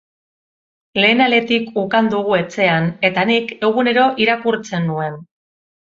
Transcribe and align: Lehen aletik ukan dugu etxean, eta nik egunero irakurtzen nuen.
Lehen 1.01 1.19
aletik 1.25 1.75
ukan 1.83 2.09
dugu 2.15 2.33
etxean, 2.39 2.89
eta 3.11 3.29
nik 3.33 3.53
egunero 3.69 4.07
irakurtzen 4.27 4.93
nuen. 4.95 5.25